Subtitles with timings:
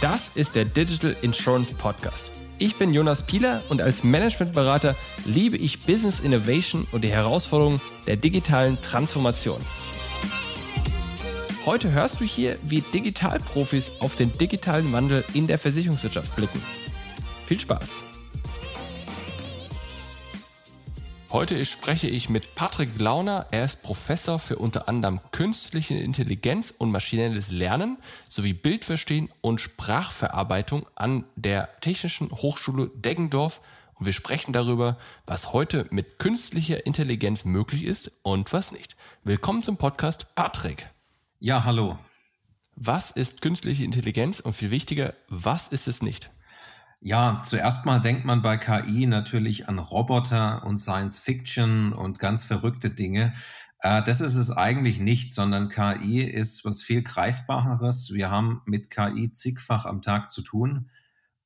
[0.00, 2.30] Das ist der Digital Insurance Podcast.
[2.58, 4.96] Ich bin Jonas Pieler und als Managementberater
[5.26, 9.60] liebe ich Business Innovation und die Herausforderungen der digitalen Transformation.
[11.66, 16.62] Heute hörst du hier, wie Digitalprofis auf den digitalen Wandel in der Versicherungswirtschaft blicken.
[17.46, 18.07] Viel Spaß!
[21.30, 23.48] Heute spreche ich mit Patrick Launer.
[23.50, 27.98] Er ist Professor für unter anderem künstliche Intelligenz und maschinelles Lernen
[28.30, 33.60] sowie Bildverstehen und Sprachverarbeitung an der Technischen Hochschule Deggendorf.
[33.96, 34.96] Und wir sprechen darüber,
[35.26, 38.96] was heute mit künstlicher Intelligenz möglich ist und was nicht.
[39.22, 40.88] Willkommen zum Podcast, Patrick.
[41.40, 41.98] Ja, hallo.
[42.74, 46.30] Was ist künstliche Intelligenz und viel wichtiger, was ist es nicht?
[47.00, 52.44] Ja, zuerst mal denkt man bei KI natürlich an Roboter und Science Fiction und ganz
[52.44, 53.34] verrückte Dinge.
[53.80, 58.12] Äh, das ist es eigentlich nicht, sondern KI ist was viel greifbareres.
[58.12, 60.90] Wir haben mit KI zigfach am Tag zu tun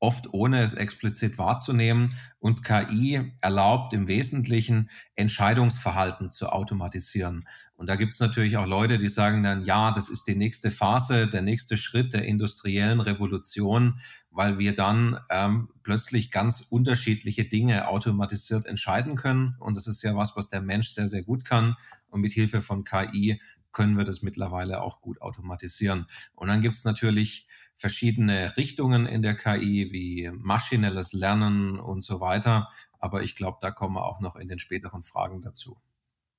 [0.03, 2.13] oft ohne es explizit wahrzunehmen.
[2.41, 7.45] Und KI erlaubt im Wesentlichen Entscheidungsverhalten zu automatisieren.
[7.77, 10.73] Und da gibt es natürlich auch Leute, die sagen dann, ja, das ist die nächste
[10.73, 17.87] Phase, der nächste Schritt der industriellen Revolution, weil wir dann ähm, plötzlich ganz unterschiedliche Dinge
[17.87, 19.55] automatisiert entscheiden können.
[19.61, 21.77] Und das ist ja was, was der Mensch sehr, sehr gut kann.
[22.09, 23.41] Und mit Hilfe von KI
[23.73, 26.07] können wir das mittlerweile auch gut automatisieren.
[26.35, 32.21] Und dann gibt es natürlich verschiedene Richtungen in der KI, wie maschinelles Lernen und so
[32.21, 32.69] weiter.
[32.99, 35.79] Aber ich glaube, da kommen wir auch noch in den späteren Fragen dazu.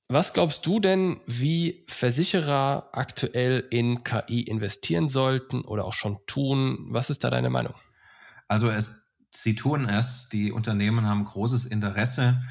[0.09, 6.87] Was glaubst du denn, wie Versicherer aktuell in KI investieren sollten oder auch schon tun?
[6.89, 7.73] Was ist da deine Meinung?
[8.47, 10.29] Also es, sie tun es.
[10.29, 12.41] Die Unternehmen haben großes Interesse.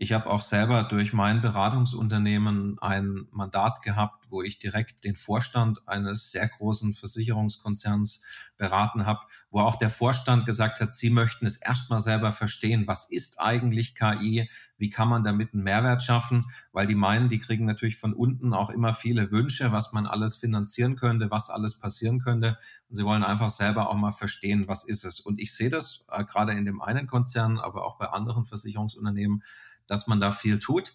[0.00, 5.88] Ich habe auch selber durch mein Beratungsunternehmen ein Mandat gehabt, wo ich direkt den Vorstand
[5.88, 8.22] eines sehr großen Versicherungskonzerns
[8.56, 9.18] beraten habe,
[9.50, 13.96] wo auch der Vorstand gesagt hat, sie möchten es erstmal selber verstehen, was ist eigentlich
[13.96, 18.14] KI, wie kann man damit einen Mehrwert schaffen, weil die meinen, die kriegen natürlich von
[18.14, 22.56] unten auch immer viele Wünsche, was man alles finanzieren könnte, was alles passieren könnte.
[22.88, 25.18] Und sie wollen einfach selber auch mal verstehen, was ist es.
[25.18, 29.42] Und ich sehe das äh, gerade in dem einen Konzern, aber auch bei anderen Versicherungsunternehmen,
[29.88, 30.94] dass man da viel tut.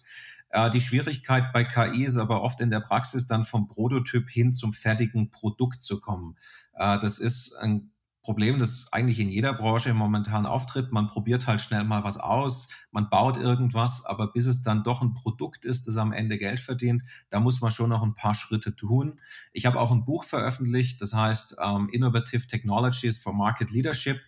[0.50, 4.52] Äh, die Schwierigkeit bei KI ist aber oft in der Praxis dann vom Prototyp hin
[4.52, 6.36] zum fertigen Produkt zu kommen.
[6.72, 7.90] Äh, das ist ein
[8.24, 10.92] Problem, das eigentlich in jeder Branche momentan auftritt.
[10.92, 15.02] Man probiert halt schnell mal was aus, man baut irgendwas, aber bis es dann doch
[15.02, 18.32] ein Produkt ist, das am Ende Geld verdient, da muss man schon noch ein paar
[18.32, 19.20] Schritte tun.
[19.52, 24.20] Ich habe auch ein Buch veröffentlicht, das heißt um, ähm, Innovative Technologies for Market Leadership.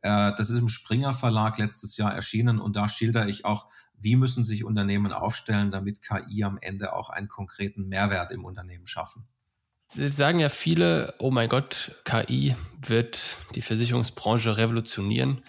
[0.00, 3.68] Äh, das ist im Springer Verlag letztes Jahr erschienen und da schilder ich auch,
[4.02, 8.86] wie müssen sich Unternehmen aufstellen, damit KI am Ende auch einen konkreten Mehrwert im Unternehmen
[8.86, 9.24] schaffen.
[9.88, 15.44] Sie sagen ja viele, oh mein Gott, KI wird die Versicherungsbranche revolutionieren.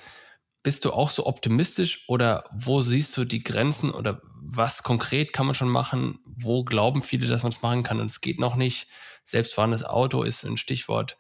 [0.64, 5.46] Bist du auch so optimistisch oder wo siehst du die Grenzen oder was konkret kann
[5.46, 6.20] man schon machen?
[6.26, 8.88] Wo glauben viele, dass man es machen kann und es geht noch nicht?
[9.24, 11.18] Selbstfahrendes Auto ist ein Stichwort.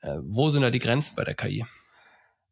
[0.00, 1.64] Äh, wo sind da die Grenzen bei der KI?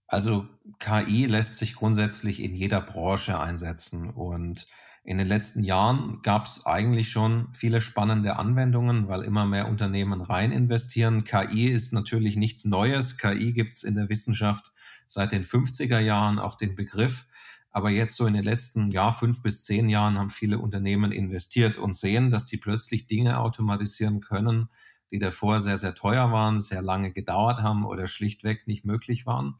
[0.08, 0.48] Also
[0.78, 4.66] KI lässt sich grundsätzlich in jeder Branche einsetzen und
[5.04, 10.20] in den letzten Jahren gab es eigentlich schon viele spannende Anwendungen, weil immer mehr Unternehmen
[10.20, 11.24] rein investieren.
[11.24, 13.16] KI ist natürlich nichts Neues.
[13.16, 14.72] KI gibt es in der Wissenschaft
[15.06, 17.26] seit den 50er Jahren auch den Begriff.
[17.70, 21.76] Aber jetzt so in den letzten Jahr, fünf bis zehn Jahren haben viele Unternehmen investiert
[21.76, 24.68] und sehen, dass die plötzlich Dinge automatisieren können,
[25.10, 29.58] die davor sehr, sehr teuer waren, sehr lange gedauert haben oder schlichtweg nicht möglich waren.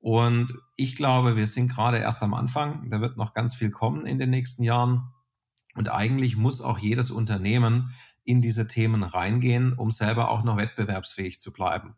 [0.00, 2.88] Und ich glaube, wir sind gerade erst am Anfang.
[2.88, 5.12] Da wird noch ganz viel kommen in den nächsten Jahren.
[5.74, 7.94] Und eigentlich muss auch jedes Unternehmen
[8.24, 11.96] in diese Themen reingehen, um selber auch noch wettbewerbsfähig zu bleiben.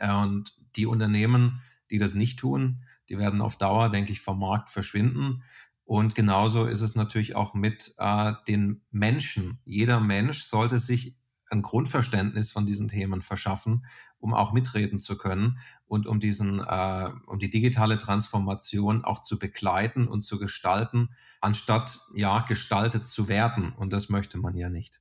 [0.00, 1.60] Und die Unternehmen,
[1.90, 5.42] die das nicht tun, die werden auf Dauer, denke ich, vom Markt verschwinden.
[5.84, 9.58] Und genauso ist es natürlich auch mit äh, den Menschen.
[9.64, 11.19] Jeder Mensch sollte sich
[11.50, 13.84] ein Grundverständnis von diesen Themen verschaffen,
[14.18, 19.38] um auch mitreden zu können und um diesen, äh, um die digitale Transformation auch zu
[19.38, 21.10] begleiten und zu gestalten,
[21.40, 23.72] anstatt ja gestaltet zu werden.
[23.72, 25.00] Und das möchte man ja nicht.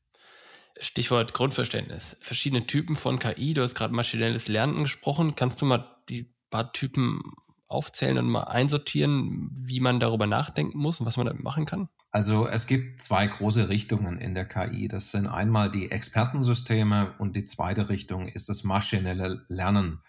[0.79, 2.17] Stichwort Grundverständnis.
[2.21, 3.53] Verschiedene Typen von KI.
[3.53, 5.35] Du hast gerade maschinelles Lernen gesprochen.
[5.35, 7.21] Kannst du mal die paar Typen
[7.67, 11.89] aufzählen und mal einsortieren, wie man darüber nachdenken muss und was man damit machen kann?
[12.11, 14.87] Also es gibt zwei große Richtungen in der KI.
[14.87, 20.01] Das sind einmal die Expertensysteme und die zweite Richtung ist das maschinelle Lernen.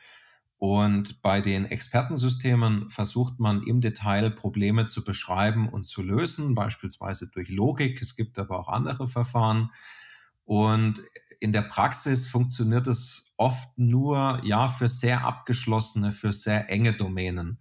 [0.56, 7.30] Und bei den Expertensystemen versucht man im Detail Probleme zu beschreiben und zu lösen, beispielsweise
[7.30, 8.00] durch Logik.
[8.00, 9.70] Es gibt aber auch andere Verfahren.
[10.44, 11.02] Und
[11.38, 17.58] in der Praxis funktioniert es oft nur, ja, für sehr abgeschlossene, für sehr enge Domänen.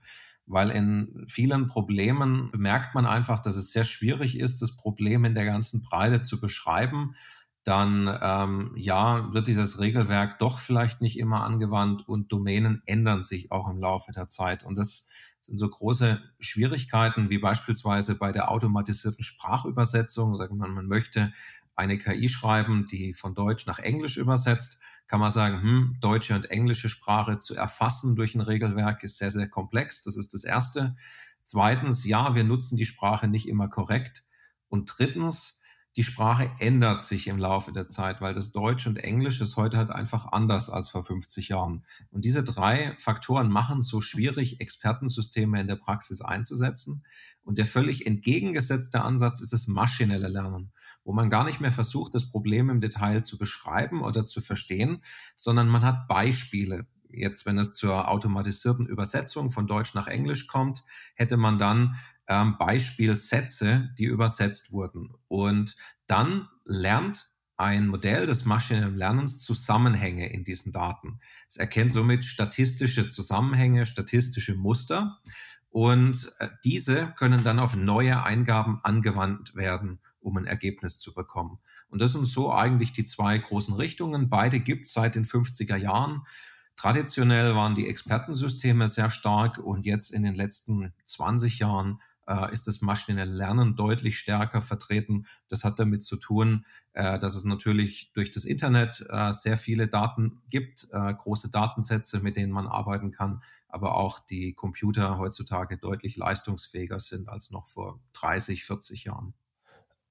[0.49, 5.35] Weil in vielen Problemen bemerkt man einfach, dass es sehr schwierig ist, das Problem in
[5.35, 7.13] der ganzen Breite zu beschreiben
[7.63, 13.51] dann ähm, ja, wird dieses Regelwerk doch vielleicht nicht immer angewandt und Domänen ändern sich
[13.51, 14.63] auch im Laufe der Zeit.
[14.63, 15.07] Und das
[15.41, 20.35] sind so große Schwierigkeiten wie beispielsweise bei der automatisierten Sprachübersetzung.
[20.35, 21.31] Sagen wir, man möchte
[21.79, 26.51] eine KI schreiben, die von Deutsch nach Englisch übersetzt, kann man sagen, hm, deutsche und
[26.51, 30.03] englische Sprache zu erfassen durch ein Regelwerk ist sehr, sehr komplex.
[30.03, 30.95] Das ist das Erste.
[31.43, 34.25] Zweitens, ja, wir nutzen die Sprache nicht immer korrekt.
[34.67, 35.61] Und drittens,
[35.95, 39.77] die Sprache ändert sich im Laufe der Zeit, weil das Deutsch und Englisch ist heute
[39.77, 41.83] halt einfach anders als vor 50 Jahren.
[42.11, 47.03] Und diese drei Faktoren machen es so schwierig, Expertensysteme in der Praxis einzusetzen.
[47.49, 50.71] Und der völlig entgegengesetzte Ansatz ist das maschinelle Lernen,
[51.03, 55.03] wo man gar nicht mehr versucht, das Problem im Detail zu beschreiben oder zu verstehen,
[55.35, 60.83] sondern man hat Beispiele jetzt, wenn es zur automatisierten Übersetzung von Deutsch nach Englisch kommt,
[61.15, 61.95] hätte man dann
[62.27, 65.15] ähm, Beispielsätze, die übersetzt wurden.
[65.27, 65.75] Und
[66.05, 71.19] dann lernt ein Modell des maschinellen Lernens Zusammenhänge in diesen Daten.
[71.47, 75.19] Es erkennt somit statistische Zusammenhänge, statistische Muster
[75.69, 81.59] und äh, diese können dann auf neue Eingaben angewandt werden, um ein Ergebnis zu bekommen.
[81.89, 84.29] Und das sind so eigentlich die zwei großen Richtungen.
[84.29, 86.23] Beide gibt es seit den 50er Jahren.
[86.75, 92.67] Traditionell waren die Expertensysteme sehr stark und jetzt in den letzten 20 Jahren äh, ist
[92.67, 95.25] das maschinelle Lernen deutlich stärker vertreten.
[95.47, 99.87] Das hat damit zu tun, äh, dass es natürlich durch das Internet äh, sehr viele
[99.87, 106.15] Daten gibt, große Datensätze, mit denen man arbeiten kann, aber auch die Computer heutzutage deutlich
[106.15, 109.33] leistungsfähiger sind als noch vor 30, 40 Jahren.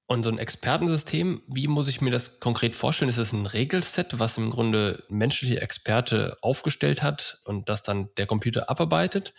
[0.07, 3.09] Und so ein Expertensystem, wie muss ich mir das konkret vorstellen?
[3.09, 8.25] Ist das ein Regelset, was im Grunde menschliche Experte aufgestellt hat und das dann der
[8.25, 9.33] Computer abarbeitet?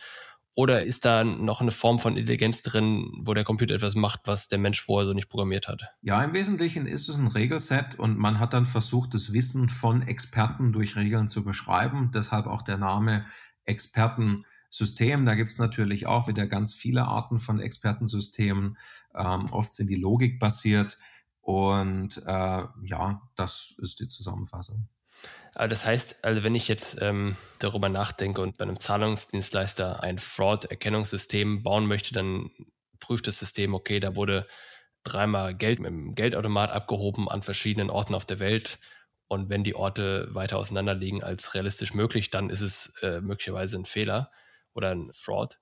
[0.55, 4.49] Oder ist da noch eine Form von Intelligenz drin, wo der Computer etwas macht, was
[4.49, 5.85] der Mensch vorher so nicht programmiert hat?
[6.03, 10.03] Ja, im Wesentlichen ist es ein Regelset und man hat dann versucht, das Wissen von
[10.03, 12.11] Experten durch Regeln zu beschreiben.
[12.13, 13.25] Deshalb auch der Name
[13.65, 14.45] Experten.
[14.71, 15.27] System.
[15.27, 18.77] Da gibt es natürlich auch wieder ganz viele Arten von Expertensystemen.
[19.15, 20.97] Ähm, oft sind die Logik basiert.
[21.41, 24.89] Und äh, ja, das ist die Zusammenfassung.
[25.55, 30.19] Aber das heißt, also wenn ich jetzt ähm, darüber nachdenke und bei einem Zahlungsdienstleister ein
[30.19, 32.51] Fraud-Erkennungssystem bauen möchte, dann
[33.01, 34.47] prüft das System, okay, da wurde
[35.03, 38.79] dreimal Geld dem Geldautomat abgehoben an verschiedenen Orten auf der Welt.
[39.29, 43.77] Und wenn die Orte weiter auseinander liegen als realistisch möglich, dann ist es äh, möglicherweise
[43.79, 44.31] ein Fehler
[44.75, 45.59] oder ein Fraud.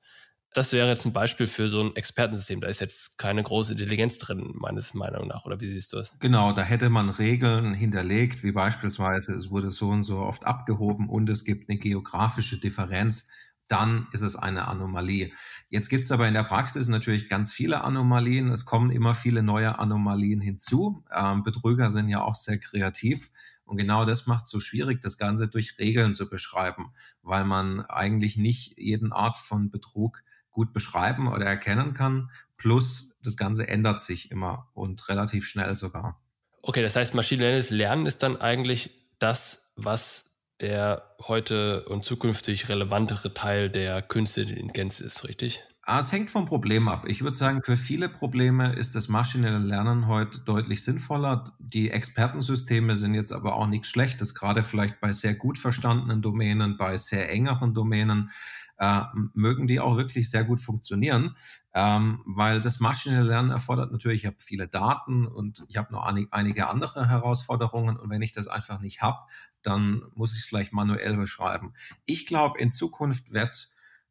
[0.54, 2.60] Das wäre jetzt ein Beispiel für so ein Expertensystem.
[2.60, 5.44] Da ist jetzt keine große Intelligenz drin, meines Meinung nach.
[5.44, 6.14] Oder wie siehst du es?
[6.20, 11.08] Genau, da hätte man Regeln hinterlegt, wie beispielsweise es wurde so und so oft abgehoben
[11.08, 13.28] und es gibt eine geografische Differenz.
[13.68, 15.30] Dann ist es eine Anomalie.
[15.68, 18.48] Jetzt gibt es aber in der Praxis natürlich ganz viele Anomalien.
[18.48, 21.04] Es kommen immer viele neue Anomalien hinzu.
[21.14, 23.30] Ähm, Betrüger sind ja auch sehr kreativ
[23.68, 26.90] und genau das macht es so schwierig, das Ganze durch Regeln zu beschreiben,
[27.20, 30.22] weil man eigentlich nicht jeden Art von Betrug
[30.58, 32.32] gut beschreiben oder erkennen kann.
[32.56, 36.20] Plus das Ganze ändert sich immer und relativ schnell sogar.
[36.62, 38.90] Okay, das heißt, maschinelles Lernen ist dann eigentlich
[39.20, 45.62] das, was der heute und zukünftig relevantere Teil der künstlichen Intelligenz ist, richtig?
[45.82, 47.06] Ah, es hängt vom Problem ab.
[47.06, 51.44] Ich würde sagen, für viele Probleme ist das maschinelle Lernen heute deutlich sinnvoller.
[51.60, 56.76] Die Expertensysteme sind jetzt aber auch nichts Schlechtes, gerade vielleicht bei sehr gut verstandenen Domänen,
[56.76, 58.30] bei sehr engeren Domänen.
[58.78, 59.02] Äh,
[59.34, 61.34] mögen die auch wirklich sehr gut funktionieren,
[61.74, 66.04] ähm, weil das maschinelle Lernen erfordert natürlich, ich habe viele Daten und ich habe noch
[66.30, 69.18] einige andere Herausforderungen und wenn ich das einfach nicht habe,
[69.62, 71.72] dann muss ich es vielleicht manuell beschreiben.
[72.04, 73.68] Ich glaube, in Zukunft wird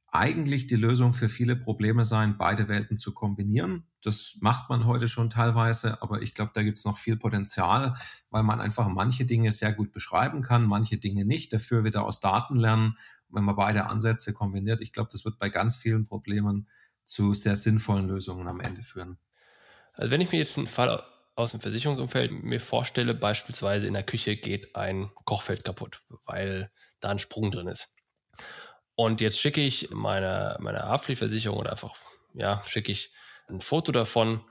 [0.10, 3.88] eigentlich die Lösung für viele Probleme sein, beide Welten zu kombinieren.
[4.02, 7.94] Das macht man heute schon teilweise, aber ich glaube, da gibt es noch viel Potenzial,
[8.30, 11.52] weil man einfach manche Dinge sehr gut beschreiben kann, manche Dinge nicht.
[11.52, 12.96] Dafür wieder aus Daten lernen.
[13.30, 16.68] Wenn man beide Ansätze kombiniert, ich glaube, das wird bei ganz vielen Problemen
[17.04, 19.18] zu sehr sinnvollen Lösungen am Ende führen.
[19.94, 21.04] Also wenn ich mir jetzt einen Fall
[21.36, 27.10] aus dem Versicherungsumfeld mir vorstelle, beispielsweise in der Küche geht ein Kochfeld kaputt, weil da
[27.10, 27.94] ein Sprung drin ist.
[28.96, 31.96] Und jetzt schicke ich meine, meine Haftpflichtversicherung oder einfach,
[32.34, 33.14] ja, schicke ich
[33.48, 34.42] ein Foto davon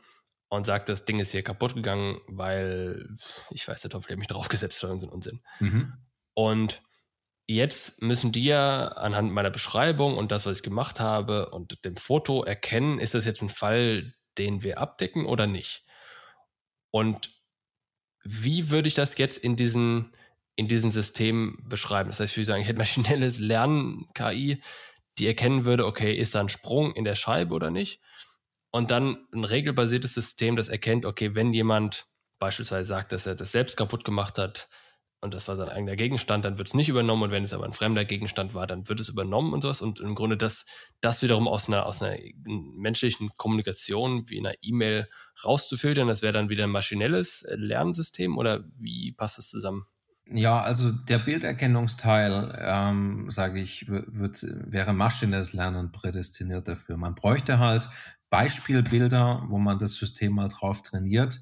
[0.49, 3.09] und sage, das Ding ist hier kaputt gegangen, weil
[3.50, 5.42] ich weiß, der Teufel hat mich draufgesetzt oder so ein Unsinn.
[5.59, 5.92] Mhm.
[6.35, 6.83] Und
[7.47, 11.97] jetzt müssen die ja anhand meiner Beschreibung und das, was ich gemacht habe und dem
[11.97, 15.85] Foto erkennen, ist das jetzt ein Fall, den wir abdecken oder nicht.
[16.91, 17.31] Und
[18.25, 20.12] wie würde ich das jetzt in diesen,
[20.57, 22.11] in diesen Systemen beschreiben?
[22.11, 24.61] Das heißt, ich würde sagen, ich hätte maschinelles Lernen, KI,
[25.19, 28.00] die erkennen würde, okay, ist da ein Sprung in der Scheibe oder nicht?
[28.71, 32.07] Und dann ein regelbasiertes System, das erkennt, okay, wenn jemand
[32.38, 34.69] beispielsweise sagt, dass er das selbst kaputt gemacht hat,
[35.20, 37.64] und das war sein eigener Gegenstand, dann wird es nicht übernommen und wenn es aber
[37.64, 40.66] ein fremder Gegenstand war, dann wird es übernommen und sowas und im Grunde das,
[41.00, 45.08] das wiederum aus einer, aus einer menschlichen Kommunikation wie einer E-Mail
[45.44, 49.87] rauszufiltern, das wäre dann wieder ein maschinelles Lernsystem oder wie passt das zusammen?
[50.28, 56.96] Ja, also der Bilderkennungsteil, ähm, sage ich, wird, wäre maschinelles Lernen prädestiniert dafür.
[56.96, 57.88] Man bräuchte halt
[58.30, 61.40] Beispielbilder, wo man das System mal drauf trainiert.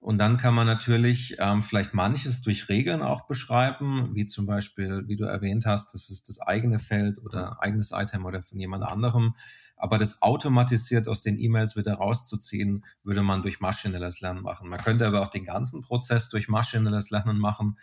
[0.00, 5.04] Und dann kann man natürlich ähm, vielleicht manches durch Regeln auch beschreiben, wie zum Beispiel,
[5.06, 8.82] wie du erwähnt hast, das ist das eigene Feld oder eigenes Item oder von jemand
[8.84, 9.34] anderem.
[9.76, 14.68] Aber das automatisiert aus den E-Mails wieder rauszuziehen, würde man durch maschinelles Lernen machen.
[14.68, 17.78] Man könnte aber auch den ganzen Prozess durch maschinelles Lernen machen,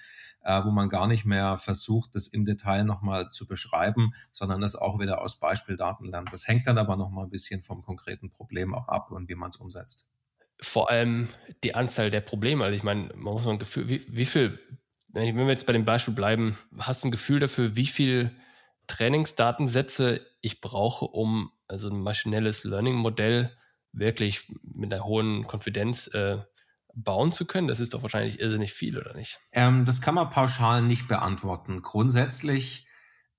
[0.50, 4.76] äh, wo man gar nicht mehr versucht, das im Detail nochmal zu beschreiben, sondern das
[4.76, 6.34] auch wieder aus Beispieldaten lernt.
[6.34, 9.52] Das hängt dann aber nochmal ein bisschen vom konkreten Problem auch ab und wie man
[9.52, 10.10] es umsetzt.
[10.60, 11.30] Vor allem
[11.64, 12.64] die Anzahl der Probleme.
[12.66, 14.60] Also ich meine, man muss mal ein Gefühl, wie, wie viel,
[15.10, 18.36] wenn wir jetzt bei dem Beispiel bleiben, hast du ein Gefühl dafür, wie viel
[18.88, 23.56] Trainingsdatensätze ich brauche, um also ein maschinelles Learning-Modell
[23.92, 26.40] wirklich mit einer hohen Konfidenz äh,
[27.04, 27.68] bauen zu können?
[27.68, 29.40] Das ist doch wahrscheinlich irrsinnig viel, oder nicht?
[29.52, 31.82] Ähm, das kann man pauschal nicht beantworten.
[31.82, 32.88] Grundsätzlich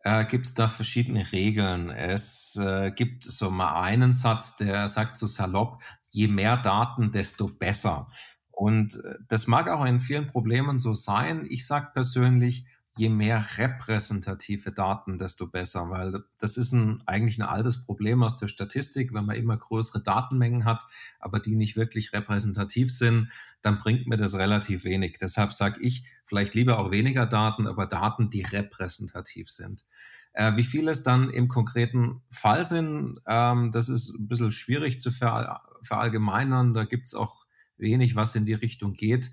[0.03, 1.91] äh, gibt es da verschiedene Regeln.
[1.91, 7.49] Es äh, gibt so mal einen Satz, der sagt so salopp, je mehr Daten, desto
[7.49, 8.07] besser.
[8.51, 11.47] Und äh, das mag auch in vielen Problemen so sein.
[11.49, 12.67] Ich sage persönlich,
[12.97, 18.37] je mehr repräsentative Daten, desto besser, weil das ist ein, eigentlich ein altes Problem aus
[18.37, 19.15] der Statistik.
[19.15, 20.85] Wenn man immer größere Datenmengen hat,
[21.21, 23.31] aber die nicht wirklich repräsentativ sind,
[23.63, 25.19] dann bringt mir das relativ wenig.
[25.21, 29.85] Deshalb sage ich, vielleicht lieber auch weniger Daten, aber Daten, die repräsentativ sind.
[30.33, 35.01] Äh, wie viele es dann im konkreten Fall sind, ähm, das ist ein bisschen schwierig
[35.01, 36.75] zu ver verallgemeinern.
[36.75, 37.47] Da gibt es auch
[37.79, 39.31] wenig, was in die Richtung geht.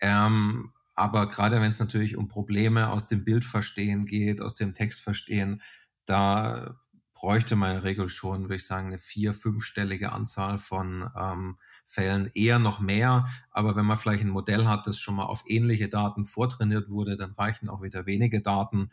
[0.00, 5.62] Ähm, aber gerade wenn es natürlich um Probleme aus dem Bildverstehen geht, aus dem Textverstehen,
[6.06, 6.76] da
[7.12, 11.58] bräuchte man in der Regel schon, würde ich sagen, eine vier-, fünfstellige Anzahl von ähm,
[11.84, 13.26] Fällen, eher noch mehr.
[13.50, 17.16] Aber wenn man vielleicht ein Modell hat, das schon mal auf ähnliche Daten vortrainiert wurde,
[17.16, 18.90] dann reichen auch wieder wenige Daten.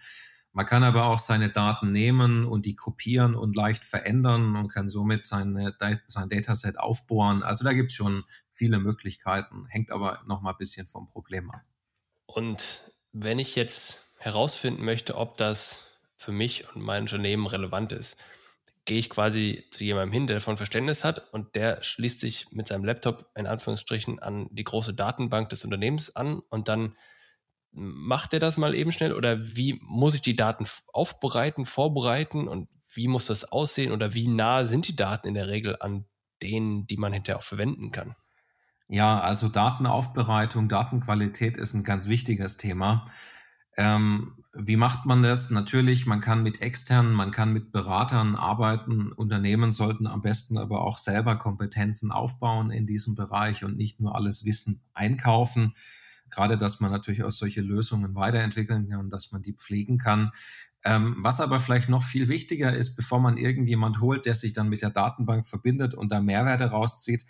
[0.52, 4.88] Man kann aber auch seine Daten nehmen und die kopieren und leicht verändern und kann
[4.88, 5.76] somit seine,
[6.08, 7.44] sein Dataset aufbohren.
[7.44, 11.50] Also da gibt es schon viele Möglichkeiten, hängt aber noch mal ein bisschen vom Problem
[11.50, 11.64] ab.
[12.34, 15.80] Und wenn ich jetzt herausfinden möchte, ob das
[16.16, 18.18] für mich und mein Unternehmen relevant ist,
[18.86, 22.68] gehe ich quasi zu jemandem hin, der davon Verständnis hat und der schließt sich mit
[22.68, 26.98] seinem Laptop in Anführungsstrichen an die große Datenbank des Unternehmens an und dann
[27.72, 32.68] macht er das mal eben schnell oder wie muss ich die Daten aufbereiten, vorbereiten und
[32.94, 36.06] wie muss das aussehen oder wie nah sind die Daten in der Regel an
[36.42, 38.16] denen, die man hinterher auch verwenden kann?
[38.94, 43.06] Ja, also Datenaufbereitung, Datenqualität ist ein ganz wichtiges Thema.
[43.76, 45.50] Ähm, wie macht man das?
[45.50, 49.12] Natürlich, man kann mit externen, man kann mit Beratern arbeiten.
[49.12, 54.16] Unternehmen sollten am besten aber auch selber Kompetenzen aufbauen in diesem Bereich und nicht nur
[54.16, 55.74] alles Wissen einkaufen.
[56.34, 60.32] Gerade, dass man natürlich auch solche Lösungen weiterentwickeln kann, dass man die pflegen kann.
[60.84, 64.70] Ähm, was aber vielleicht noch viel wichtiger ist, bevor man irgendjemand holt, der sich dann
[64.70, 67.26] mit der Datenbank verbindet und da Mehrwerte rauszieht,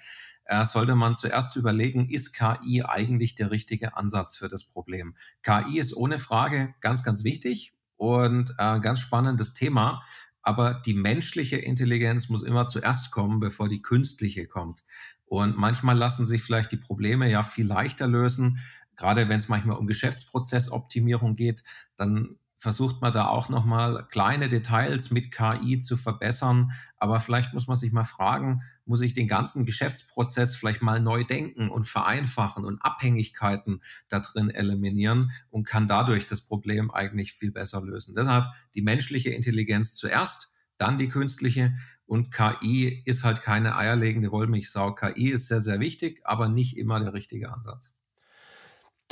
[0.45, 5.15] äh, sollte man zuerst überlegen, ist KI eigentlich der richtige Ansatz für das Problem?
[5.41, 10.01] KI ist ohne Frage ganz, ganz wichtig und äh, ganz spannendes Thema.
[10.41, 14.83] Aber die menschliche Intelligenz muss immer zuerst kommen, bevor die künstliche kommt.
[15.25, 18.60] Und manchmal lassen sich vielleicht die Probleme ja viel leichter lösen.
[18.95, 21.63] Gerade wenn es manchmal um Geschäftsprozessoptimierung geht,
[21.95, 26.71] dann versucht man da auch nochmal kleine Details mit KI zu verbessern.
[26.95, 31.25] Aber vielleicht muss man sich mal fragen, muss ich den ganzen Geschäftsprozess vielleicht mal neu
[31.25, 37.51] denken und vereinfachen und Abhängigkeiten da drin eliminieren und kann dadurch das Problem eigentlich viel
[37.51, 38.15] besser lösen.
[38.15, 38.45] Deshalb
[38.75, 41.73] die menschliche Intelligenz zuerst, dann die künstliche
[42.05, 44.95] und KI ist halt keine eierlegende Wollmilchsau.
[44.95, 47.97] KI ist sehr, sehr wichtig, aber nicht immer der richtige Ansatz.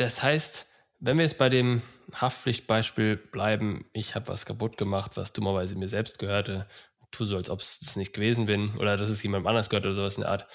[0.01, 0.65] Das heißt,
[1.00, 5.89] wenn wir jetzt bei dem Haftpflichtbeispiel bleiben, ich habe was kaputt gemacht, was dummerweise mir
[5.89, 6.67] selbst gehörte,
[7.12, 9.86] tu so, als ob es das nicht gewesen bin oder dass es jemandem anders gehört
[9.86, 10.48] oder sowas in der Art.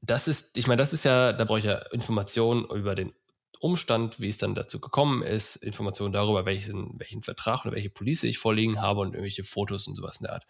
[0.00, 3.12] Das ist, ich meine, das ist ja, da brauche ich ja Informationen über den
[3.60, 8.24] Umstand, wie es dann dazu gekommen ist, Informationen darüber, welchen, welchen Vertrag oder welche Police
[8.24, 10.46] ich vorliegen habe und irgendwelche Fotos und sowas in der Art.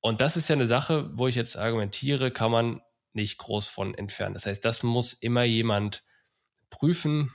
[0.00, 2.80] Und das ist ja eine Sache, wo ich jetzt argumentiere, kann man
[3.12, 4.34] nicht groß von entfernen.
[4.34, 6.02] Das heißt, das muss immer jemand
[6.70, 7.30] prüfen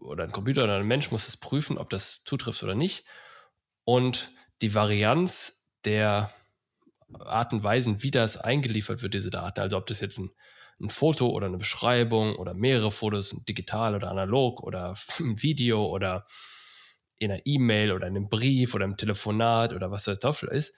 [0.00, 3.04] oder ein Computer oder ein Mensch muss es prüfen, ob das zutrifft oder nicht.
[3.84, 6.32] Und die Varianz der
[7.18, 10.30] Art und Weisen, wie das eingeliefert wird, diese Daten, also ob das jetzt ein,
[10.80, 16.26] ein Foto oder eine Beschreibung oder mehrere Fotos, digital oder analog oder ein Video oder
[17.18, 20.74] in einer E-Mail oder in einem Brief oder im Telefonat oder was das Teufel ist,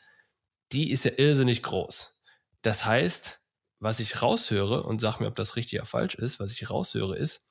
[0.72, 2.22] die ist ja irrsinnig groß.
[2.62, 3.40] Das heißt,
[3.80, 7.16] was ich raushöre und sag mir, ob das richtig oder falsch ist, was ich raushöre,
[7.16, 7.43] ist,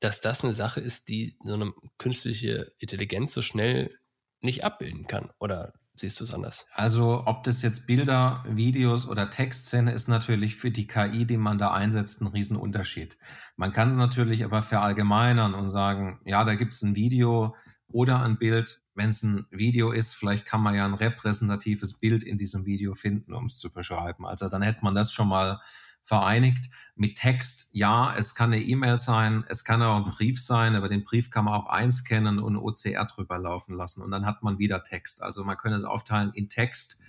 [0.00, 3.98] dass das eine Sache ist, die so eine künstliche Intelligenz so schnell
[4.40, 5.30] nicht abbilden kann.
[5.38, 6.66] Oder siehst du es anders?
[6.72, 11.36] Also ob das jetzt Bilder, Videos oder Text sind, ist natürlich für die KI, die
[11.36, 13.16] man da einsetzt, ein Riesenunterschied.
[13.56, 17.54] Man kann es natürlich aber verallgemeinern und sagen, ja, da gibt es ein Video
[17.86, 18.80] oder ein Bild.
[18.94, 22.94] Wenn es ein Video ist, vielleicht kann man ja ein repräsentatives Bild in diesem Video
[22.94, 24.26] finden, um es zu beschreiben.
[24.26, 25.60] Also dann hätte man das schon mal
[26.02, 27.70] vereinigt mit Text.
[27.72, 31.30] Ja, es kann eine E-Mail sein, es kann auch ein Brief sein, aber den Brief
[31.30, 35.22] kann man auch einscannen und OCR drüber laufen lassen und dann hat man wieder Text.
[35.22, 37.00] Also man könnte es aufteilen in Text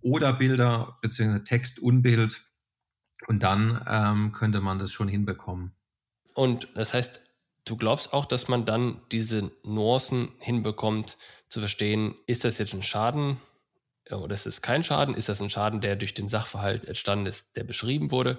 [0.00, 2.44] oder Bilder beziehungsweise Text und Bild
[3.28, 5.72] und dann ähm, könnte man das schon hinbekommen.
[6.34, 7.22] Und das heißt,
[7.64, 11.16] du glaubst auch, dass man dann diese Nuancen hinbekommt,
[11.48, 13.38] zu verstehen, ist das jetzt ein Schaden
[14.10, 15.14] oder ist es kein Schaden?
[15.14, 18.38] Ist das ein Schaden, der durch den Sachverhalt entstanden ist, der beschrieben wurde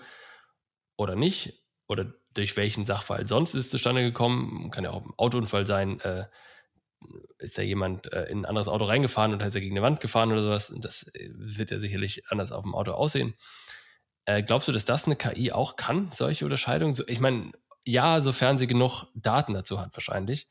[0.98, 1.64] oder nicht?
[1.88, 4.72] Oder durch welchen Sachverhalt sonst ist es zustande gekommen?
[4.72, 6.00] Kann ja auch ein Autounfall sein.
[6.02, 6.26] Äh,
[7.38, 10.00] ist da jemand äh, in ein anderes Auto reingefahren und hat er gegen eine Wand
[10.00, 10.74] gefahren oder sowas?
[10.80, 13.36] Das äh, wird ja sicherlich anders auf dem Auto aussehen.
[14.26, 16.98] Äh, glaubst du, dass das eine KI auch kann, solche Unterscheidungen?
[17.08, 17.52] Ich meine,
[17.86, 20.50] ja, sofern sie genug Daten dazu hat, wahrscheinlich.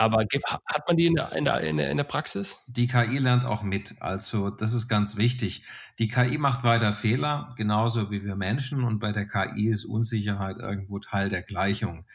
[0.00, 0.24] Aber
[0.66, 2.58] hat man die in der, in, der, in, der, Praxis?
[2.68, 4.00] Die KI lernt auch mit.
[4.00, 5.64] Also das ist ganz wichtig.
[5.98, 8.84] Die KI macht weiter Fehler, genauso wie wir Menschen.
[8.84, 12.06] Und bei der KI ist Unsicherheit irgendwo Teil der Gleichung.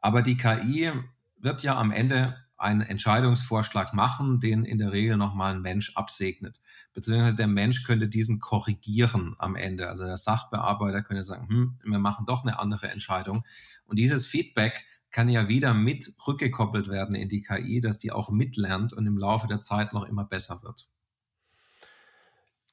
[0.00, 0.90] Aber die KI
[1.36, 6.60] wird ja am Ende einen Entscheidungsvorschlag machen, den in der Regel nochmal ein Mensch absegnet.
[6.92, 9.88] Beziehungsweise der Mensch könnte diesen korrigieren am Ende.
[9.88, 13.44] Also der Sachbearbeiter könnte sagen, hm, wir machen doch eine andere Entscheidung.
[13.86, 18.30] Und dieses Feedback kann ja wieder mit rückgekoppelt werden in die KI, dass die auch
[18.30, 20.86] mitlernt und im Laufe der Zeit noch immer besser wird.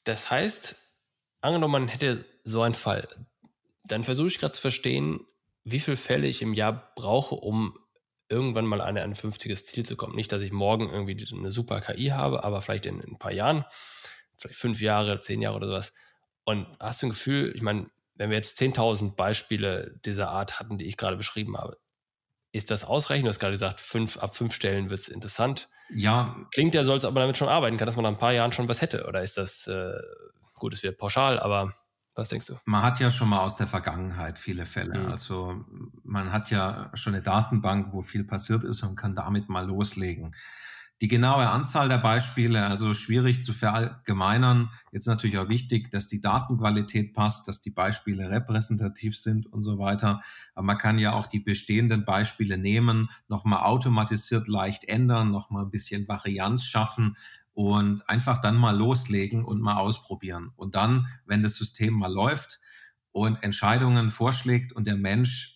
[0.03, 0.75] Das heißt,
[1.41, 3.07] angenommen, man hätte so einen Fall,
[3.83, 5.21] dann versuche ich gerade zu verstehen,
[5.63, 7.77] wie viele Fälle ich im Jahr brauche, um
[8.29, 10.15] irgendwann mal an ein vernünftiges Ziel zu kommen.
[10.15, 13.31] Nicht, dass ich morgen irgendwie eine super KI habe, aber vielleicht in, in ein paar
[13.31, 13.65] Jahren,
[14.37, 15.93] vielleicht fünf Jahre, zehn Jahre oder sowas.
[16.43, 20.77] Und hast du ein Gefühl, ich meine, wenn wir jetzt 10.000 Beispiele dieser Art hatten,
[20.77, 21.77] die ich gerade beschrieben habe,
[22.55, 23.25] ist das ausreichend?
[23.25, 25.67] Du hast gerade gesagt, fünf, ab fünf Stellen wird es interessant.
[25.89, 26.37] Ja.
[26.51, 28.53] Klingt ja, soll es aber damit schon arbeiten kann, dass man nach ein paar Jahren
[28.53, 29.05] schon was hätte.
[29.07, 29.91] Oder ist das, äh,
[30.55, 31.73] gut, es wird pauschal, aber
[32.15, 32.55] was denkst du?
[32.63, 34.99] Man hat ja schon mal aus der Vergangenheit viele Fälle.
[34.99, 35.11] Mhm.
[35.11, 35.65] Also
[36.03, 40.33] man hat ja schon eine Datenbank, wo viel passiert ist und kann damit mal loslegen.
[41.01, 44.69] Die genaue Anzahl der Beispiele, also schwierig zu verallgemeinern.
[44.93, 49.77] Jetzt natürlich auch wichtig, dass die Datenqualität passt, dass die Beispiele repräsentativ sind und so
[49.77, 50.21] weiter.
[50.53, 55.69] Aber man kann ja auch die bestehenden Beispiele nehmen, nochmal automatisiert leicht ändern, nochmal ein
[55.71, 57.17] bisschen Varianz schaffen
[57.53, 60.51] und einfach dann mal loslegen und mal ausprobieren.
[60.55, 62.61] Und dann, wenn das System mal läuft
[63.11, 65.54] und Entscheidungen vorschlägt und der Mensch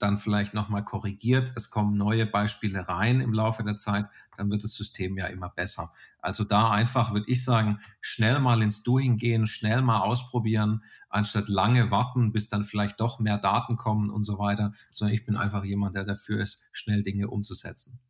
[0.00, 4.64] dann vielleicht nochmal korrigiert, es kommen neue Beispiele rein im Laufe der Zeit, dann wird
[4.64, 5.92] das System ja immer besser.
[6.20, 11.48] Also da einfach, würde ich sagen, schnell mal ins Doing gehen, schnell mal ausprobieren, anstatt
[11.48, 15.36] lange warten, bis dann vielleicht doch mehr Daten kommen und so weiter, sondern ich bin
[15.36, 18.00] einfach jemand, der dafür ist, schnell Dinge umzusetzen.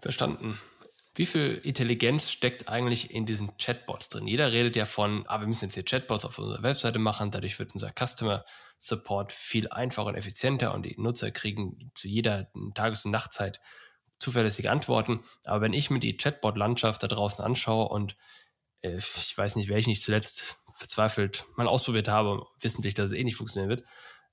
[0.00, 0.58] Verstanden.
[1.16, 4.26] Wie viel Intelligenz steckt eigentlich in diesen Chatbots drin?
[4.26, 7.58] Jeder redet ja von, ah, wir müssen jetzt hier Chatbots auf unserer Webseite machen, dadurch
[7.58, 8.44] wird unser Customer
[8.78, 13.62] Support viel einfacher und effizienter und die Nutzer kriegen zu jeder Tages- und Nachtzeit
[14.18, 15.20] zuverlässige Antworten.
[15.46, 18.16] Aber wenn ich mir die Chatbot-Landschaft da draußen anschaue und
[18.82, 23.24] äh, ich weiß nicht, welchen ich zuletzt verzweifelt mal ausprobiert habe, wissentlich, dass es eh
[23.24, 23.84] nicht funktionieren wird,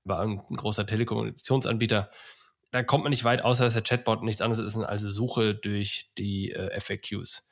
[0.03, 2.11] war ein großer Telekommunikationsanbieter,
[2.73, 5.55] da kommt man nicht weit, außer dass der Chatbot nichts anderes ist als eine Suche
[5.55, 7.47] durch die äh, FAQs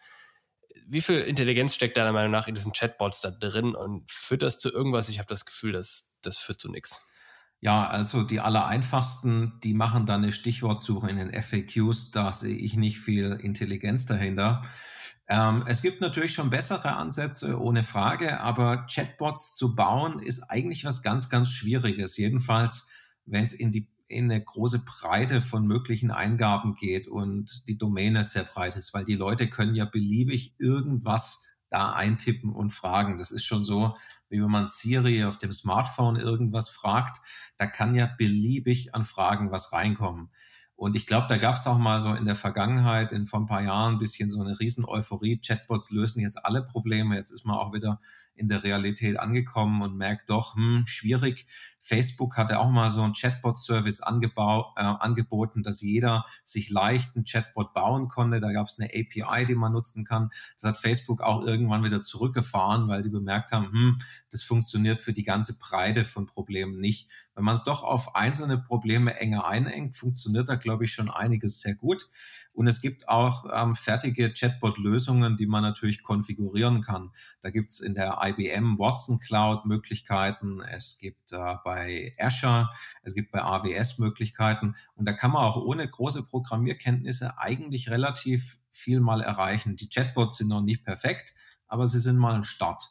[0.87, 4.59] wie viel Intelligenz steckt deiner Meinung nach in diesen Chatbots da drin und führt das
[4.59, 5.07] zu irgendwas?
[5.07, 6.99] Ich habe das Gefühl, dass das führt zu nichts.
[7.61, 12.11] Ja, also die allereinfachsten, die machen dann eine Stichwortsuche in den FAQs.
[12.11, 14.63] Da sehe ich nicht viel Intelligenz dahinter.
[15.27, 20.83] Ähm, es gibt natürlich schon bessere Ansätze, ohne Frage, aber Chatbots zu bauen ist eigentlich
[20.83, 22.17] was ganz, ganz Schwieriges.
[22.17, 22.89] Jedenfalls,
[23.25, 28.23] wenn es in die in eine große Breite von möglichen Eingaben geht und die Domäne
[28.23, 33.17] sehr breit ist, weil die Leute können ja beliebig irgendwas da eintippen und fragen.
[33.17, 33.95] Das ist schon so,
[34.29, 37.21] wie wenn man Siri auf dem Smartphone irgendwas fragt,
[37.57, 40.29] da kann ja beliebig an Fragen was reinkommen.
[40.81, 43.45] Und ich glaube, da gab es auch mal so in der Vergangenheit, in vor ein
[43.45, 45.39] paar Jahren, ein bisschen so eine riesen Euphorie.
[45.39, 47.15] Chatbots lösen jetzt alle Probleme.
[47.15, 48.01] Jetzt ist man auch wieder
[48.33, 51.45] in der Realität angekommen und merkt doch, hm, schwierig.
[51.83, 57.73] Facebook hatte auch mal so einen Chatbot-Service äh, angeboten, dass jeder sich leicht einen Chatbot
[57.73, 58.39] bauen konnte.
[58.39, 60.29] Da gab es eine API, die man nutzen kann.
[60.55, 63.97] Das hat Facebook auch irgendwann wieder zurückgefahren, weil die bemerkt haben, hm,
[64.29, 67.09] das funktioniert für die ganze Breite von Problemen nicht.
[67.33, 71.61] Wenn man es doch auf einzelne Probleme enger einengt, funktioniert da, glaube ich, schon einiges
[71.61, 72.09] sehr gut.
[72.53, 77.11] Und es gibt auch ähm, fertige Chatbot-Lösungen, die man natürlich konfigurieren kann.
[77.41, 81.70] Da gibt es in der IBM Watson Cloud Möglichkeiten, es gibt äh, bei
[82.19, 82.69] Azure,
[83.03, 84.75] es gibt bei AWS Möglichkeiten.
[84.95, 89.75] Und da kann man auch ohne große Programmierkenntnisse eigentlich relativ viel mal erreichen.
[89.75, 91.33] Die Chatbots sind noch nicht perfekt,
[91.67, 92.89] aber sie sind mal ein Start.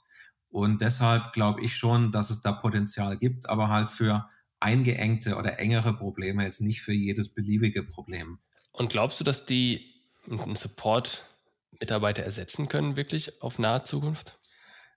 [0.48, 5.58] Und deshalb glaube ich schon, dass es da Potenzial gibt, aber halt für eingeengte oder
[5.58, 8.38] engere Probleme, jetzt nicht für jedes beliebige Problem.
[8.72, 9.94] Und glaubst du, dass die
[10.28, 14.39] einen Support-Mitarbeiter ersetzen können, wirklich auf nahe Zukunft?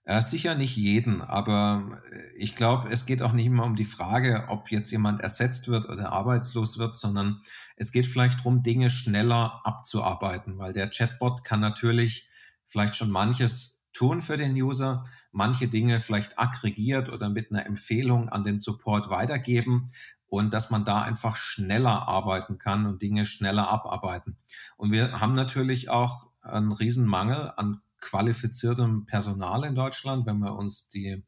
[0.06, 2.02] Äh, sicher nicht jeden, aber
[2.36, 5.88] ich glaube, es geht auch nicht immer um die Frage, ob jetzt jemand ersetzt wird
[5.88, 7.38] oder arbeitslos wird, sondern
[7.76, 12.28] es geht vielleicht darum, Dinge schneller abzuarbeiten, weil der Chatbot kann natürlich
[12.66, 18.28] vielleicht schon manches tun für den User, manche Dinge vielleicht aggregiert oder mit einer Empfehlung
[18.28, 19.88] an den Support weitergeben
[20.26, 24.36] und dass man da einfach schneller arbeiten kann und Dinge schneller abarbeiten.
[24.76, 30.88] Und wir haben natürlich auch einen Riesenmangel an qualifiziertem Personal in Deutschland, wenn wir uns
[30.88, 31.24] die,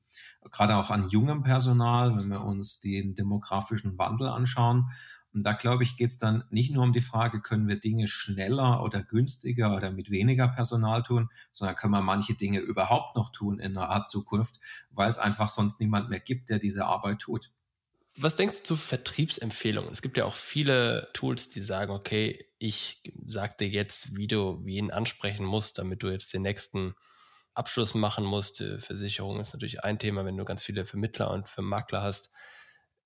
[0.51, 4.91] gerade auch an jungem Personal, wenn wir uns den demografischen Wandel anschauen.
[5.33, 8.09] Und da glaube ich, geht es dann nicht nur um die Frage, können wir Dinge
[8.09, 13.33] schneller oder günstiger oder mit weniger Personal tun, sondern können wir manche Dinge überhaupt noch
[13.33, 14.61] tun in naher Zukunft,
[14.91, 17.53] weil es einfach sonst niemand mehr gibt, der diese Arbeit tut.
[18.19, 19.93] Was denkst du zu Vertriebsempfehlungen?
[19.93, 24.65] Es gibt ja auch viele Tools, die sagen, okay, ich sag dir jetzt, wie du
[24.65, 26.95] wen ansprechen musst, damit du jetzt den nächsten
[27.53, 28.65] Abschluss machen musst.
[28.79, 32.31] Versicherung ist natürlich ein Thema, wenn du ganz viele Vermittler und Vermakler hast.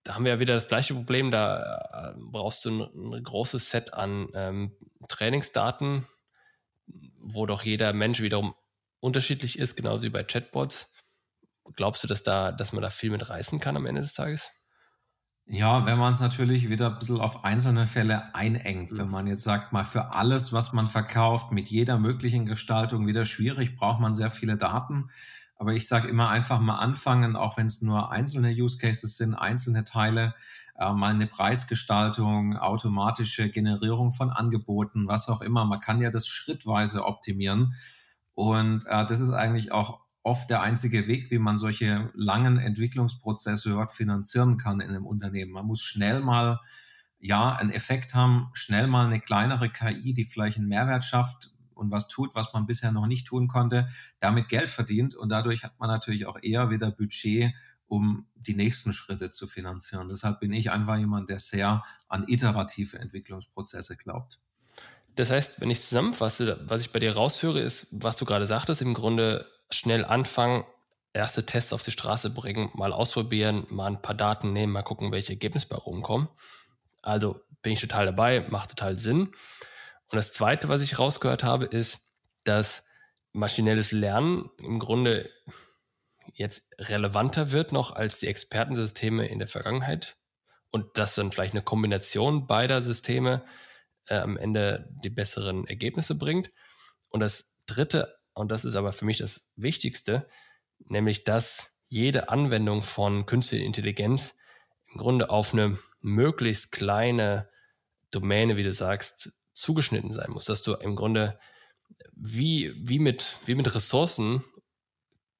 [0.05, 1.33] Da haben wir ja wieder das gleiche Problem.
[1.33, 4.77] Da äh, brauchst du ein, ein großes Set an ähm,
[5.09, 6.07] Trainingsdaten,
[7.21, 8.55] wo doch jeder Mensch wiederum
[9.01, 10.93] unterschiedlich ist, genauso wie bei Chatbots.
[11.75, 14.53] Glaubst du, dass da, dass man da viel mit reißen kann am Ende des Tages?
[15.53, 18.97] Ja, wenn man es natürlich wieder ein bisschen auf einzelne Fälle einengt.
[18.97, 19.11] Wenn mhm.
[19.11, 23.75] man jetzt sagt, mal für alles, was man verkauft, mit jeder möglichen Gestaltung wieder schwierig,
[23.75, 25.11] braucht man sehr viele Daten.
[25.57, 29.35] Aber ich sage immer einfach mal anfangen, auch wenn es nur einzelne Use Cases sind,
[29.35, 30.37] einzelne Teile,
[30.79, 35.65] äh, mal eine Preisgestaltung, automatische Generierung von Angeboten, was auch immer.
[35.65, 37.75] Man kann ja das schrittweise optimieren.
[38.35, 43.71] Und äh, das ist eigentlich auch oft der einzige Weg, wie man solche langen Entwicklungsprozesse
[43.71, 45.53] dort finanzieren kann in einem Unternehmen.
[45.53, 46.61] Man muss schnell mal
[47.19, 51.91] ja einen Effekt haben, schnell mal eine kleinere KI, die vielleicht einen Mehrwert schafft und
[51.91, 53.87] was tut, was man bisher noch nicht tun konnte,
[54.19, 57.55] damit Geld verdient und dadurch hat man natürlich auch eher wieder Budget,
[57.87, 60.09] um die nächsten Schritte zu finanzieren.
[60.09, 64.39] Deshalb bin ich einfach jemand, der sehr an iterative Entwicklungsprozesse glaubt.
[65.17, 68.81] Das heißt, wenn ich zusammenfasse, was ich bei dir raushöre, ist, was du gerade sagtest,
[68.81, 70.65] im Grunde schnell anfangen,
[71.13, 75.13] erste Tests auf die Straße bringen, mal ausprobieren, mal ein paar Daten nehmen, mal gucken,
[75.13, 76.29] welche Ergebnisse bei rumkommen.
[77.03, 79.33] Also bin ich total dabei, macht total Sinn.
[80.09, 82.01] Und das Zweite, was ich rausgehört habe, ist,
[82.45, 82.87] dass
[83.33, 85.31] maschinelles Lernen im Grunde
[86.33, 90.17] jetzt relevanter wird noch als die Expertensysteme in der Vergangenheit
[90.71, 93.45] und dass dann vielleicht eine Kombination beider Systeme
[94.07, 96.51] äh, am Ende die besseren Ergebnisse bringt.
[97.09, 100.29] Und das Dritte und das ist aber für mich das Wichtigste,
[100.79, 104.37] nämlich dass jede Anwendung von künstlicher Intelligenz
[104.93, 107.49] im Grunde auf eine möglichst kleine
[108.11, 111.39] Domäne, wie du sagst, zugeschnitten sein muss, dass du im Grunde
[112.13, 114.45] wie, wie, mit, wie mit Ressourcen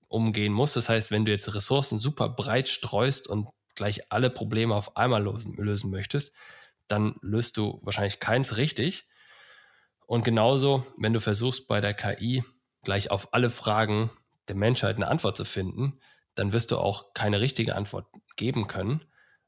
[0.09, 0.77] umgehen musst.
[0.77, 5.23] Das heißt, wenn du jetzt Ressourcen super breit streust und gleich alle Probleme auf einmal
[5.23, 6.35] lösen, lösen möchtest,
[6.89, 9.07] dann löst du wahrscheinlich keins richtig.
[10.07, 12.43] Und genauso, wenn du versuchst bei der KI
[12.83, 14.11] gleich auf alle Fragen
[14.49, 16.01] der Menschheit eine Antwort zu finden,
[16.35, 19.05] dann wirst du auch keine richtige Antwort geben können,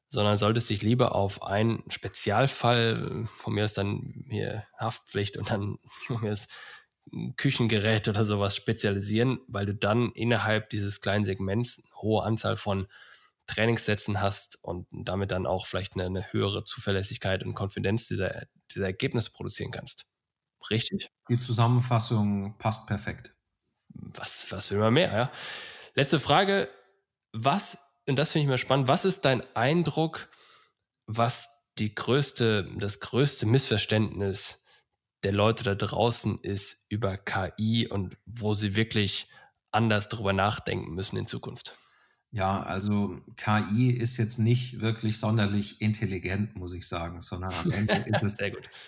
[0.09, 5.79] sondern solltest dich lieber auf einen Spezialfall, von mir ist dann hier Haftpflicht und dann
[6.07, 6.53] von mir ist
[7.37, 12.87] Küchengerät oder sowas spezialisieren, weil du dann innerhalb dieses kleinen Segments eine hohe Anzahl von
[13.47, 18.87] Trainingssätzen hast und damit dann auch vielleicht eine, eine höhere Zuverlässigkeit und Konfidenz dieser, dieser
[18.87, 20.07] Ergebnisse produzieren kannst.
[20.71, 21.11] Richtig.
[21.29, 23.35] Die Zusammenfassung passt perfekt.
[23.89, 25.33] Was, was will man mehr, ja?
[25.95, 26.69] Letzte Frage.
[27.33, 30.29] Was, und das finde ich mal spannend, was ist dein Eindruck,
[31.07, 34.63] was die größte, das größte Missverständnis
[35.25, 39.29] der Leute da draußen ist über KI und wo sie wirklich
[39.71, 41.79] anders darüber nachdenken müssen in Zukunft?
[42.35, 47.93] Ja, also KI ist jetzt nicht wirklich sonderlich intelligent, muss ich sagen, sondern am Ende
[48.07, 48.37] ist es,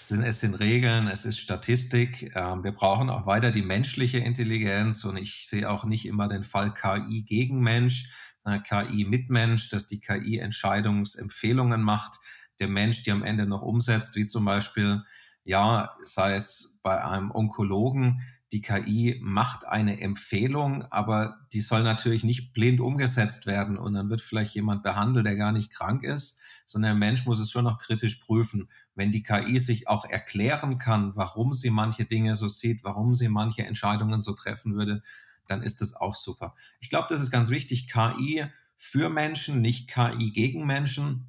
[0.08, 2.34] es sind Regeln, es ist Statistik.
[2.34, 6.42] Ähm, wir brauchen auch weiter die menschliche Intelligenz und ich sehe auch nicht immer den
[6.42, 8.08] Fall KI gegen Mensch,
[8.42, 12.20] sondern KI mit Mensch, dass die KI Entscheidungsempfehlungen macht,
[12.60, 15.02] der Mensch die am Ende noch umsetzt, wie zum Beispiel,
[15.44, 18.22] ja, sei es bei einem Onkologen,
[18.54, 24.10] die KI macht eine Empfehlung, aber die soll natürlich nicht blind umgesetzt werden und dann
[24.10, 27.64] wird vielleicht jemand behandelt, der gar nicht krank ist, sondern der Mensch muss es schon
[27.64, 28.68] noch kritisch prüfen.
[28.94, 33.28] Wenn die KI sich auch erklären kann, warum sie manche Dinge so sieht, warum sie
[33.28, 35.02] manche Entscheidungen so treffen würde,
[35.48, 36.54] dann ist das auch super.
[36.78, 41.26] Ich glaube, das ist ganz wichtig, KI für Menschen, nicht KI gegen Menschen,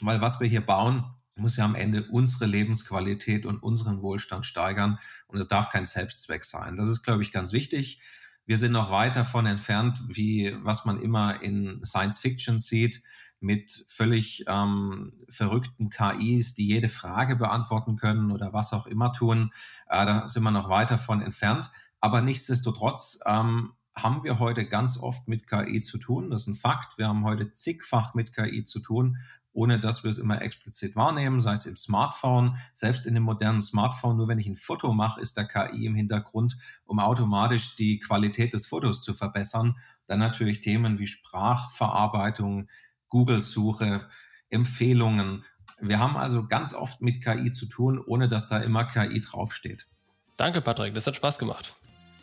[0.00, 4.98] weil was wir hier bauen, muss ja am Ende unsere Lebensqualität und unseren Wohlstand steigern
[5.28, 6.76] und es darf kein Selbstzweck sein.
[6.76, 8.00] Das ist, glaube ich, ganz wichtig.
[8.44, 13.02] Wir sind noch weit davon entfernt, wie was man immer in Science Fiction sieht,
[13.40, 19.50] mit völlig ähm, verrückten KIs, die jede Frage beantworten können oder was auch immer tun.
[19.88, 21.70] Äh, da sind wir noch weit davon entfernt.
[22.00, 26.30] Aber nichtsdestotrotz ähm, haben wir heute ganz oft mit KI zu tun.
[26.30, 26.98] Das ist ein Fakt.
[26.98, 29.18] Wir haben heute zigfach mit KI zu tun
[29.52, 33.60] ohne dass wir es immer explizit wahrnehmen, sei es im Smartphone, selbst in dem modernen
[33.60, 37.98] Smartphone, nur wenn ich ein Foto mache, ist der KI im Hintergrund, um automatisch die
[37.98, 39.76] Qualität des Fotos zu verbessern.
[40.06, 42.68] Dann natürlich Themen wie Sprachverarbeitung,
[43.08, 44.08] Google-Suche,
[44.50, 45.44] Empfehlungen.
[45.80, 49.88] Wir haben also ganz oft mit KI zu tun, ohne dass da immer KI draufsteht.
[50.36, 51.76] Danke, Patrick, das hat Spaß gemacht.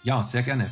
[0.04, 0.72] Ja, sehr gerne.